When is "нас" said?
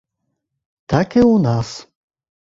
1.45-1.69